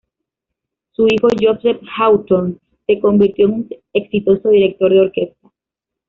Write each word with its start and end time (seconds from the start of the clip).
Su 0.93 1.05
hijo, 1.11 1.27
Joseph 1.39 1.79
Hawthorne, 1.95 2.55
se 2.87 2.99
convirtió 2.99 3.45
en 3.45 3.53
un 3.53 3.69
exitoso 3.93 4.49
director 4.49 4.91
de 4.91 5.01
orquesta. 5.01 5.51